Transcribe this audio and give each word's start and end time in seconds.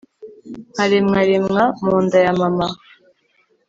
nkaremwaremwa 0.71 1.63
mu 1.83 1.93
nda 2.03 2.17
ya 2.25 2.33
mama 2.39 2.67